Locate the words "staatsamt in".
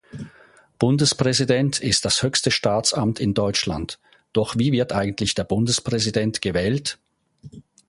2.49-3.35